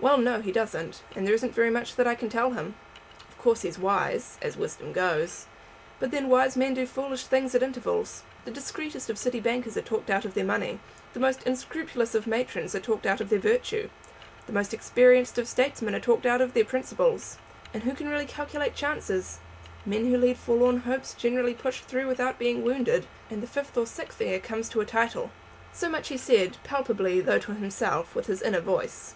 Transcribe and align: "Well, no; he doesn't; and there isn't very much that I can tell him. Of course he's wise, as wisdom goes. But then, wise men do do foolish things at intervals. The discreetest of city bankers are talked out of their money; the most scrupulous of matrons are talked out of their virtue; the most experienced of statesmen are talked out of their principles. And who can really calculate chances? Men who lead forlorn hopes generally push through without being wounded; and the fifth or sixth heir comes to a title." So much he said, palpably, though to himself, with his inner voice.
"Well, 0.00 0.18
no; 0.18 0.40
he 0.40 0.50
doesn't; 0.50 1.02
and 1.14 1.24
there 1.24 1.34
isn't 1.36 1.54
very 1.54 1.70
much 1.70 1.94
that 1.94 2.06
I 2.08 2.16
can 2.16 2.28
tell 2.28 2.50
him. 2.50 2.74
Of 3.28 3.38
course 3.38 3.62
he's 3.62 3.78
wise, 3.78 4.36
as 4.42 4.56
wisdom 4.56 4.92
goes. 4.92 5.46
But 6.00 6.10
then, 6.10 6.28
wise 6.28 6.56
men 6.56 6.74
do 6.74 6.80
do 6.80 6.86
foolish 6.88 7.26
things 7.28 7.54
at 7.54 7.62
intervals. 7.62 8.24
The 8.44 8.50
discreetest 8.50 9.08
of 9.08 9.16
city 9.18 9.38
bankers 9.38 9.76
are 9.76 9.80
talked 9.80 10.10
out 10.10 10.24
of 10.24 10.34
their 10.34 10.42
money; 10.44 10.80
the 11.12 11.20
most 11.20 11.46
scrupulous 11.56 12.16
of 12.16 12.26
matrons 12.26 12.74
are 12.74 12.80
talked 12.80 13.06
out 13.06 13.20
of 13.20 13.28
their 13.28 13.38
virtue; 13.38 13.88
the 14.48 14.52
most 14.52 14.74
experienced 14.74 15.38
of 15.38 15.46
statesmen 15.46 15.94
are 15.94 16.00
talked 16.00 16.26
out 16.26 16.40
of 16.40 16.54
their 16.54 16.64
principles. 16.64 17.38
And 17.72 17.84
who 17.84 17.94
can 17.94 18.08
really 18.08 18.26
calculate 18.26 18.74
chances? 18.74 19.38
Men 19.86 20.06
who 20.06 20.16
lead 20.16 20.38
forlorn 20.38 20.78
hopes 20.78 21.14
generally 21.14 21.54
push 21.54 21.82
through 21.82 22.08
without 22.08 22.36
being 22.36 22.62
wounded; 22.64 23.06
and 23.30 23.40
the 23.40 23.46
fifth 23.46 23.78
or 23.78 23.86
sixth 23.86 24.20
heir 24.20 24.40
comes 24.40 24.68
to 24.70 24.80
a 24.80 24.84
title." 24.84 25.30
So 25.72 25.88
much 25.88 26.08
he 26.08 26.16
said, 26.16 26.56
palpably, 26.64 27.20
though 27.20 27.38
to 27.38 27.52
himself, 27.54 28.16
with 28.16 28.26
his 28.26 28.42
inner 28.42 28.58
voice. 28.60 29.14